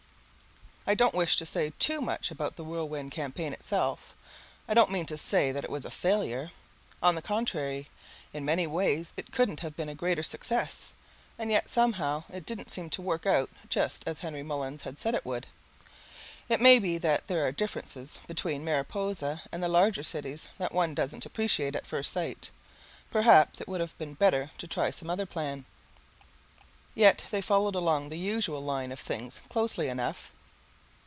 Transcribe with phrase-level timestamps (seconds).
[0.87, 4.13] I don't wish to say too much about the Whirlwind Campaign itself.
[4.67, 6.51] I don't mean to say that it was a failure.
[7.03, 7.87] On the contrary,
[8.33, 10.91] in many ways it couldn't have been a greater success,
[11.39, 15.13] and yet somehow it didn't seem to work out just as Henry Mullins had said
[15.15, 15.45] it would.
[16.49, 20.93] It may be that there are differences between Mariposa and the larger cities that one
[20.95, 22.49] doesn't appreciate at first sight.
[23.11, 25.63] Perhaps it would have been better to try some other plan.
[26.95, 30.31] Yet they followed along the usual line of things closely enough.